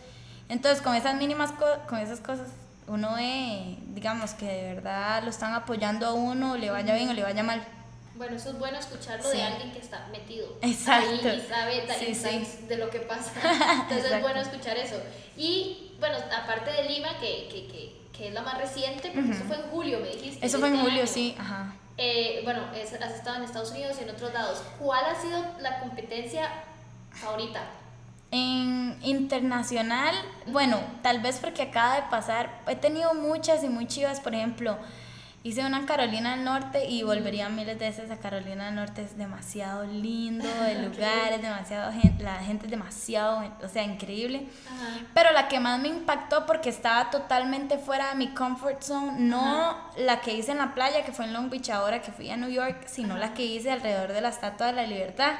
[0.47, 1.51] Entonces, con esas mínimas,
[1.89, 2.47] con esas cosas,
[2.87, 7.13] uno ve, digamos, que de verdad lo están apoyando a uno, le vaya bien o
[7.13, 7.65] le vaya mal.
[8.15, 11.09] Bueno, eso es bueno escucharlo de alguien que está metido Exacto.
[11.09, 13.31] ahí y sabe de lo que pasa.
[13.81, 14.95] Entonces es bueno escuchar eso.
[15.35, 19.43] Y bueno, aparte de Lima, que, que, que, que es la más reciente, porque eso
[19.45, 20.45] fue en julio, me dijiste.
[20.45, 21.35] Eso fue en este julio, sí.
[21.39, 21.73] Ajá.
[21.97, 24.61] Eh, bueno, has estado en Estados Unidos y en otros lados.
[24.79, 26.49] ¿Cuál ha sido la competencia
[27.11, 27.61] favorita?
[28.31, 30.13] En internacional,
[30.47, 34.77] bueno, tal vez porque acaba de pasar, he tenido muchas y muy chivas, por ejemplo,
[35.45, 39.03] Hice una Carolina del Norte y volvería miles de veces a Carolina del Norte.
[39.03, 44.47] Es demasiado lindo el lugar, es demasiado la gente es demasiado, o sea, increíble.
[45.13, 49.77] Pero la que más me impactó porque estaba totalmente fuera de mi comfort zone, no
[49.97, 52.37] la que hice en la playa, que fue en Long Beach ahora que fui a
[52.37, 55.33] New York, sino la que hice alrededor de la Estatua de la Libertad.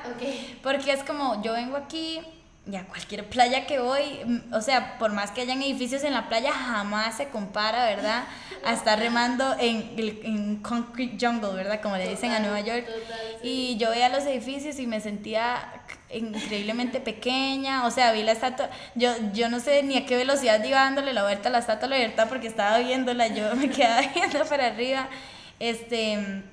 [0.61, 2.21] Porque es como, yo vengo aquí,
[2.67, 6.28] ya cualquier playa que voy, mm, o sea, por más que hayan edificios en la
[6.28, 8.23] playa, jamás se compara, ¿verdad?
[8.65, 11.80] A estar remando en, en concrete jungle, ¿verdad?
[11.82, 12.88] Como le dicen a Nueva York.
[13.43, 18.69] Y yo veía los edificios y me sentía increíblemente pequeña, o sea, vi la estatua,
[18.95, 21.88] yo, yo no sé ni a qué velocidad iba dándole la vuelta a la estatua
[21.88, 25.10] de la libertad porque estaba viéndola, yo me quedaba viendo para arriba,
[25.60, 26.43] este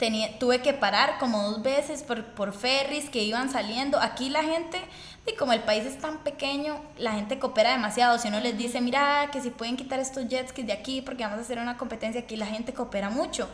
[0.00, 4.00] Tenía, tuve que parar como dos veces por, por ferries que iban saliendo.
[4.00, 4.80] Aquí la gente
[5.26, 8.18] y como el país es tan pequeño, la gente coopera demasiado.
[8.18, 11.24] Si uno les dice, mira, que si pueden quitar estos jets que de aquí porque
[11.24, 13.48] vamos a hacer una competencia aquí, la gente coopera mucho.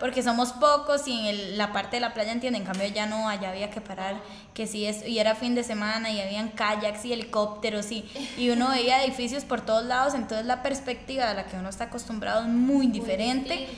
[0.00, 2.62] Porque somos pocos y en la parte de la playa entienden.
[2.62, 4.16] En cambio, ya no, allá había que parar.
[4.54, 8.48] Que si es, y era fin de semana y habían kayaks y helicópteros y, y
[8.50, 10.14] uno veía edificios por todos lados.
[10.14, 13.68] Entonces, la perspectiva a la que uno está acostumbrado es muy diferente.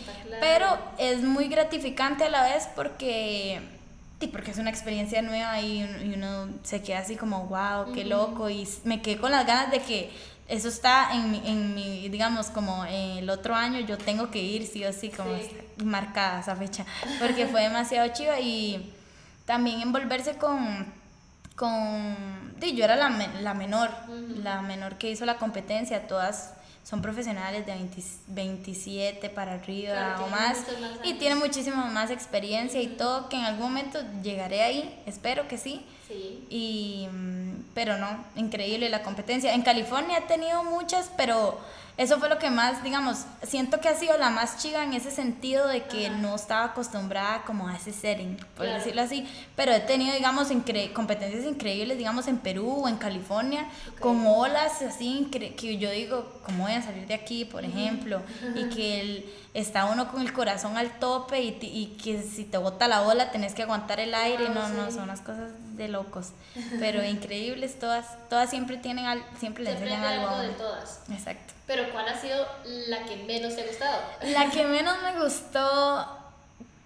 [0.40, 3.60] Pero es muy gratificante a la vez porque
[4.26, 5.82] porque es una experiencia nueva y,
[6.14, 8.50] uno se queda así como, wow, qué loco.
[8.50, 10.10] Y me quedé con las ganas de que
[10.48, 14.66] eso está en mi, en mi digamos, como el otro año yo tengo que ir,
[14.66, 15.34] sí o sí, como
[15.84, 16.84] marcada esa fecha,
[17.18, 18.92] porque fue demasiado chiva y
[19.46, 20.92] también envolverse con,
[21.56, 23.08] con, yo era la,
[23.40, 23.90] la menor,
[24.42, 27.74] la menor que hizo la competencia, todas son profesionales de
[28.28, 30.58] 27 para arriba o más,
[31.04, 35.58] y tienen muchísima más experiencia y todo que en algún momento llegaré ahí, espero que
[35.58, 35.84] sí.
[36.08, 36.44] sí.
[36.50, 39.54] Y, mm, pero no, increíble la competencia.
[39.54, 41.58] En California he tenido muchas, pero
[41.96, 45.10] eso fue lo que más, digamos, siento que ha sido la más chiga en ese
[45.10, 49.80] sentido de que no estaba acostumbrada como a ese setting, por decirlo así, pero he
[49.80, 50.48] tenido, digamos,
[50.94, 53.68] competencias increíbles, digamos, en Perú o en California,
[54.00, 58.22] con olas así, que yo digo, ¿cómo voy a salir de aquí, por ejemplo?
[58.54, 62.56] Y que el, está uno con el corazón al tope y, y que si te
[62.56, 66.32] bota la ola tenés que aguantar el aire, no, no, son unas cosas de locos,
[66.78, 70.28] pero increíbles todas, todas siempre tienen, al, siempre le enseñan algo.
[70.28, 71.02] algo de todas.
[71.10, 71.52] Exacto.
[71.66, 72.46] Pero ¿cuál ha sido
[72.88, 74.02] la que menos te ha gustado?
[74.22, 76.21] La que menos me gustó,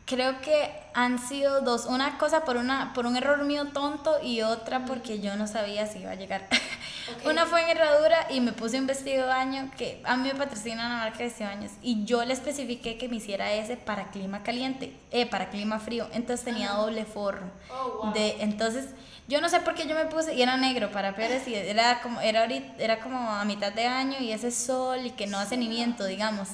[0.07, 1.85] creo que han sido dos.
[1.85, 5.87] Una cosa por, una, por un error mío tonto y otra porque yo no sabía
[5.87, 6.49] si iba a llegar.
[7.25, 10.35] Una fue en herradura y me puse un vestido de baño que a mí me
[10.35, 13.77] patrocina una marca de vestido de baños y yo le especifiqué que me hiciera ese
[13.77, 16.09] para clima caliente, eh, para clima frío.
[16.13, 17.51] Entonces tenía doble forro.
[17.71, 18.87] Oh, de, entonces
[19.29, 22.01] yo no sé por qué yo me puse, y era negro para peores, y era
[22.01, 25.39] como, era, ahorita, era como a mitad de año y ese sol y que no
[25.39, 26.49] hace ni viento, digamos.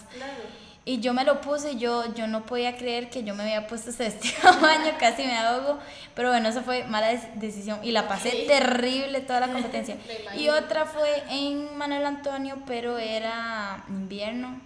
[0.84, 3.90] Y yo me lo puse, yo, yo no podía creer que yo me había puesto
[3.90, 5.78] ese vestido baño, casi me ahogo,
[6.14, 9.96] pero bueno, eso fue mala decisión y la pasé terrible toda la competencia.
[10.36, 14.60] y otra fue en Manuel Antonio, pero era invierno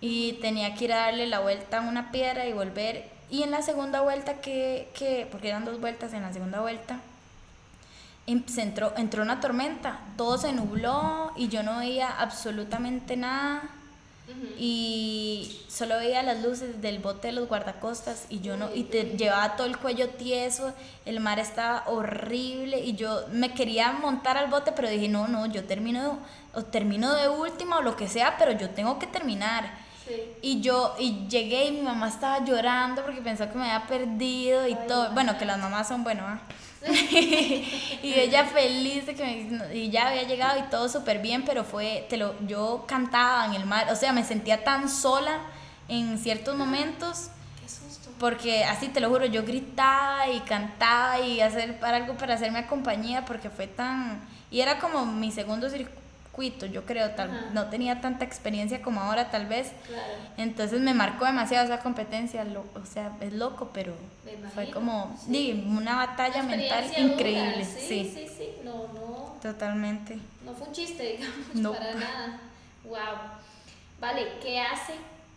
[0.00, 3.08] y tenía que ir a darle la vuelta a una piedra y volver.
[3.30, 7.00] Y en la segunda vuelta que, que porque eran dos vueltas, en la segunda vuelta
[8.26, 13.62] Em, entró, entró una tormenta, todo se nubló y yo no veía absolutamente nada.
[14.58, 19.16] Y solo veía las luces del bote de los guardacostas y yo no, y te
[19.16, 20.72] llevaba todo el cuello tieso,
[21.04, 25.46] el mar estaba horrible y yo me quería montar al bote, pero dije, no, no,
[25.46, 26.18] yo termino,
[26.54, 29.86] o termino de última o lo que sea, pero yo tengo que terminar.
[30.40, 34.66] Y yo, y llegué y mi mamá estaba llorando porque pensó que me había perdido
[34.68, 35.10] y todo.
[35.12, 36.38] Bueno, que las mamás son, bueno, ¿ah?
[38.02, 41.64] y ella feliz de que me, y ya había llegado y todo súper bien, pero
[41.64, 45.40] fue, te lo, yo cantaba en el mar, o sea, me sentía tan sola
[45.88, 47.30] en ciertos momentos.
[48.18, 52.66] Porque así te lo juro, yo gritaba y cantaba y hacer para algo para hacerme
[52.66, 55.68] compañía porque fue tan Y era como mi segundo
[56.42, 59.72] yo creo, tal, no tenía tanta experiencia como ahora tal vez.
[59.86, 60.12] Claro.
[60.36, 62.44] Entonces me marcó demasiado esa competencia,
[62.74, 63.94] o sea, es loco, pero
[64.54, 67.64] fue como una batalla mental increíble.
[67.64, 69.36] Sí, sí, sí, no, no.
[69.40, 70.18] Totalmente.
[70.44, 72.40] No fue un chiste, digamos, para nada.
[72.84, 72.98] Wow.
[74.00, 74.94] Vale, ¿qué hace?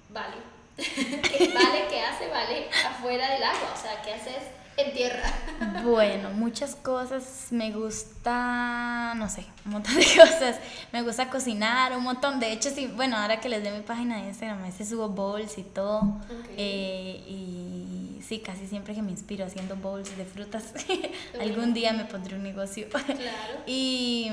[0.09, 0.35] Vale.
[0.77, 2.27] vale, ¿qué hace?
[2.27, 5.33] Vale afuera del agua, o sea, ¿qué haces en tierra?
[5.83, 7.47] Bueno, muchas cosas.
[7.51, 10.57] Me gusta, no sé, un montón de cosas.
[10.91, 12.39] Me gusta cocinar, un montón.
[12.39, 15.09] De hecho, sí, bueno, ahora que les dé mi página de Instagram, a veces subo
[15.09, 16.17] bowls y todo.
[16.57, 20.73] Eh, y sí, casi siempre que me inspiro haciendo bowls de frutas,
[21.41, 22.87] algún día me pondré un negocio.
[22.89, 23.63] Claro.
[23.65, 24.31] y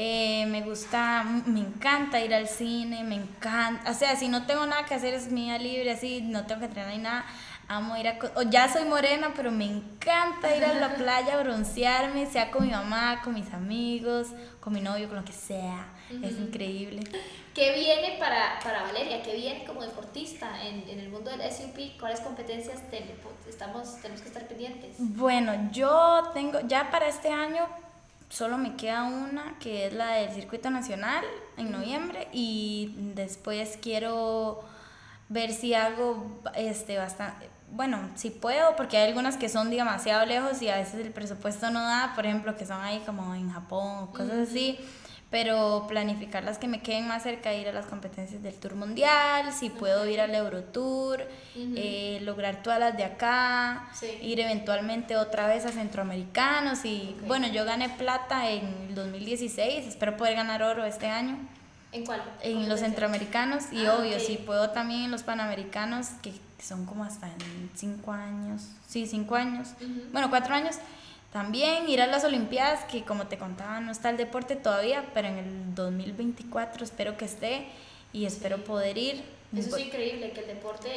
[0.00, 4.64] eh, me gusta, me encanta ir al cine, me encanta, o sea, si no tengo
[4.64, 7.26] nada que hacer es mi día libre, así, no tengo que entrenar ni nada,
[7.68, 11.42] amo ir a, o ya soy morena, pero me encanta ir a la playa a
[11.42, 14.28] broncearme, sea con mi mamá, con mis amigos,
[14.60, 17.02] con mi novio, con lo que sea, es increíble.
[17.54, 19.22] ¿Qué viene para, para Valeria?
[19.22, 21.98] ¿Qué viene como deportista en, en el mundo del SUP?
[21.98, 22.82] ¿Cuáles competencias
[23.48, 24.96] estamos, tenemos que estar pendientes?
[24.98, 27.66] Bueno, yo tengo, ya para este año
[28.30, 31.24] solo me queda una, que es la del circuito nacional
[31.56, 34.62] en noviembre y después quiero
[35.28, 40.62] ver si hago este bastante bueno, si puedo, porque hay algunas que son demasiado lejos
[40.62, 44.04] y a veces el presupuesto no da, por ejemplo, que son ahí como en Japón
[44.04, 44.78] o cosas así.
[45.30, 49.52] Pero planificar las que me queden más cerca, ir a las competencias del Tour Mundial,
[49.52, 51.22] si puedo ir al Eurotour,
[51.54, 53.90] eh, lograr todas las de acá,
[54.22, 60.16] ir eventualmente otra vez a Centroamericanos y bueno, yo gané plata en el 2016, espero
[60.16, 61.36] poder ganar oro este año.
[61.92, 62.22] ¿En cuál?
[62.42, 67.04] En los centroamericanos y ah, obvio, si puedo también en los panamericanos, que son como
[67.04, 69.68] hasta en cinco años, sí, cinco años,
[70.12, 70.76] bueno, cuatro años
[71.32, 75.28] también ir a las Olimpiadas, que como te contaba, no está el deporte todavía, pero
[75.28, 77.66] en el 2024 espero que esté
[78.12, 79.22] y espero poder ir.
[79.56, 80.88] Eso es increíble, que el deporte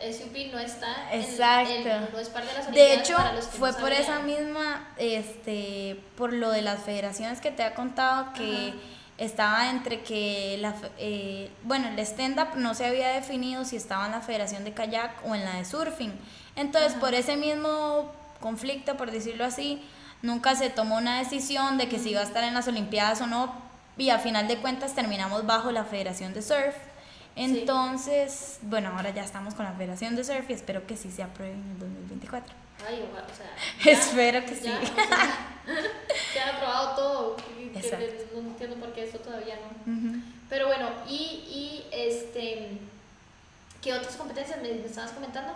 [0.00, 1.72] eh, SUP no está Exacto.
[1.72, 3.16] En, no es parte de las De hecho,
[3.58, 8.74] fue por esa misma, este, por lo de las federaciones que te ha contado que...
[9.18, 14.06] estaba entre que la eh, bueno el stand up no se había definido si estaba
[14.06, 16.12] en la federación de kayak o en la de surfing
[16.58, 19.80] entonces por ese mismo conflicto, por decirlo así,
[20.22, 23.26] nunca se tomó una decisión de que si iba a estar en las Olimpiadas o
[23.26, 23.54] no,
[23.96, 26.74] y a final de cuentas terminamos bajo la Federación de Surf.
[27.36, 31.22] Entonces, bueno, ahora ya estamos con la Federación de Surf y espero que sí se
[31.22, 32.54] apruebe en el 2024.
[32.86, 34.70] Ay, o sea, espero que sí.
[36.32, 37.36] se ha aprobado todo.
[38.34, 40.22] No entiendo por qué eso todavía no.
[40.48, 42.78] Pero bueno, y, y este,
[43.82, 45.54] ¿qué otras competencias me estabas comentando?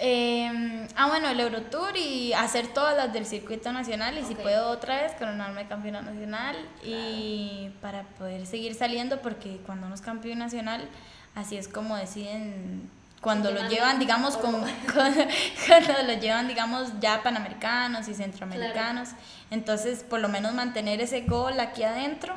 [0.00, 4.70] Eh, ah, bueno, el Eurotour y hacer todas las del circuito nacional y si puedo
[4.70, 10.40] otra vez coronarme campeona nacional y para poder seguir saliendo porque cuando uno es campeón
[10.40, 10.88] nacional
[11.36, 12.90] así es como deciden
[13.24, 19.08] cuando lo llevan digamos con, cuando lo llevan digamos ya panamericanos y centroamericanos.
[19.50, 22.34] Entonces por lo menos mantener ese gol aquí adentro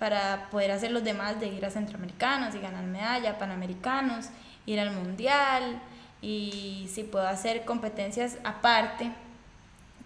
[0.00, 4.26] para poder hacer los demás de ir a centroamericanos y ganar medalla panamericanos
[4.66, 5.80] ir al mundial
[6.20, 9.12] y si puedo hacer competencias aparte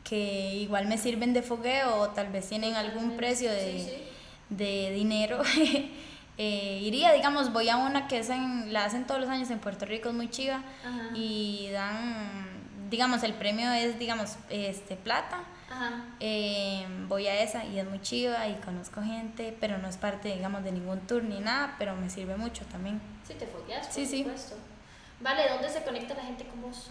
[0.04, 4.06] que igual me sirven de fogueo o tal vez tienen algún precio de,
[4.50, 5.40] de dinero,
[6.42, 8.30] eh, iría, digamos, voy a una que es
[8.68, 10.62] la hacen todos los años en Puerto Rico, es muy chiva,
[11.14, 12.46] y dan,
[12.88, 15.40] digamos, el premio es, digamos, este plata.
[16.18, 20.34] Eh, voy a esa y es muy chiva y conozco gente, pero no es parte,
[20.34, 23.02] digamos, de ningún tour ni nada, pero me sirve mucho también.
[23.28, 24.56] Sí, te fogueas, por sí, supuesto.
[25.20, 26.88] Vale, ¿dónde se conecta la gente con vos?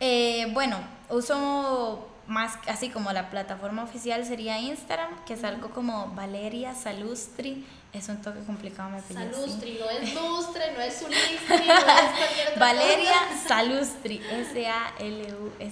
[0.00, 0.78] Eh, bueno,
[1.10, 7.66] uso más así como la plataforma oficial sería Instagram, que es algo como Valeria Salustri.
[7.90, 12.10] Es un toque complicado, me pide Salustri, no es lustre, no es sulistri, no es
[12.18, 13.14] cualquier otra Valeria
[13.46, 15.62] Salustri, S-A-L-U-S-T-R-I.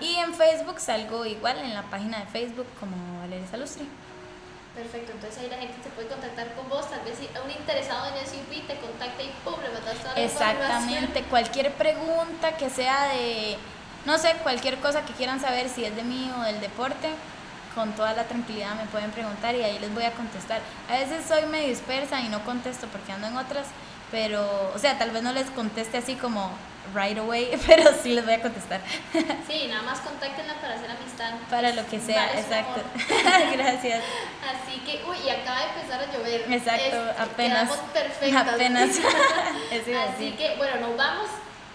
[0.00, 3.86] y en Facebook salgo igual en la página de Facebook como Valeria Salustri.
[4.74, 8.06] Perfecto, entonces ahí la gente se puede contactar con vos, tal vez si un interesado
[8.06, 9.60] en el SUP te contacta y ¡pum!
[9.60, 13.58] le mandas toda la Exactamente, cualquier pregunta que sea de,
[14.06, 17.10] no sé, cualquier cosa que quieran saber, si es de mí o del deporte,
[17.74, 20.62] con toda la tranquilidad me pueden preguntar y ahí les voy a contestar.
[20.88, 23.66] A veces soy medio dispersa y no contesto porque ando en otras,
[24.10, 26.50] pero, o sea, tal vez no les conteste así como
[26.94, 28.80] right away, pero sí les voy a contestar.
[29.46, 31.32] Sí, nada más contáctenla para hacer amistad.
[31.50, 32.82] Para lo que sea, exacto.
[33.52, 34.02] Gracias.
[34.42, 36.52] Así que, uy, y acaba de empezar a llover.
[36.52, 37.70] Exacto, apenas.
[37.92, 38.48] perfectas.
[38.48, 38.90] Apenas.
[40.14, 41.28] Así que, bueno, nos vamos.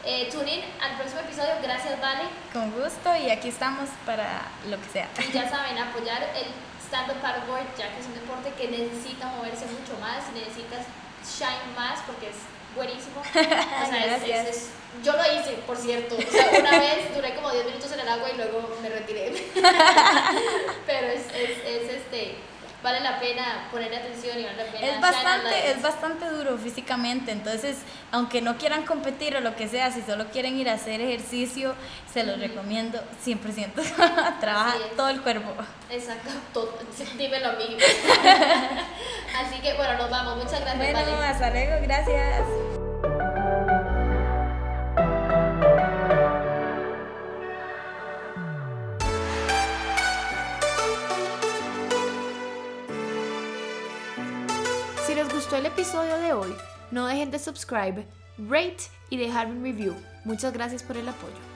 [0.10, 1.52] Eh, tune in al próximo episodio.
[1.62, 2.24] Gracias, Vale.
[2.54, 5.10] Con gusto y aquí estamos para lo que sea.
[5.28, 6.48] Y ya saben, apoyar el
[6.88, 10.88] stand-up paddleboard, ya que es un deporte que necesita moverse mucho más, necesitas
[11.22, 12.40] shine más porque es
[12.76, 13.22] buenísimo.
[13.28, 14.70] O sea, es, es, es,
[15.04, 16.16] yo lo hice, por cierto.
[16.16, 19.32] O sea, una vez duré como 10 minutos en el agua y luego me retiré.
[20.86, 22.36] Pero es, es, es este
[22.84, 27.32] vale la pena poner atención y vale la pena es bastante es bastante duro físicamente
[27.32, 27.78] entonces
[28.12, 31.76] aunque no quieran competir o lo que sea si solo quieren ir a hacer ejercicio
[32.12, 35.52] se los recomiendo 100% trabaja todo el cuerpo.
[35.90, 36.78] Exacto todo,
[37.18, 37.78] dímelo a mí
[39.36, 40.38] así que bueno nos vamos.
[40.38, 42.87] Muchas gracias bueno hasta luego gracias
[55.56, 56.54] el episodio de hoy,
[56.92, 58.06] no dejen de subscribe,
[58.38, 58.78] rate
[59.10, 59.96] y dejar un review.
[60.26, 61.47] Muchas gracias por el apoyo.